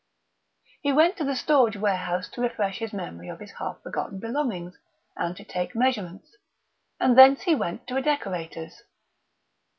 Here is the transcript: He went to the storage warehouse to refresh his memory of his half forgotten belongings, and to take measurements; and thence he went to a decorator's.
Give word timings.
He 0.81 0.91
went 0.91 1.15
to 1.17 1.23
the 1.23 1.35
storage 1.35 1.77
warehouse 1.77 2.27
to 2.29 2.41
refresh 2.41 2.79
his 2.79 2.91
memory 2.91 3.29
of 3.29 3.39
his 3.39 3.51
half 3.59 3.83
forgotten 3.83 4.17
belongings, 4.19 4.79
and 5.15 5.35
to 5.37 5.43
take 5.43 5.75
measurements; 5.75 6.37
and 6.99 7.15
thence 7.15 7.43
he 7.43 7.53
went 7.53 7.85
to 7.85 7.97
a 7.97 8.01
decorator's. 8.01 8.81